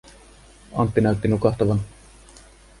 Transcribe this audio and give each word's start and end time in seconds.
Antti 0.71 1.01
näytti 1.01 1.27
nukahtavan. 1.27 1.81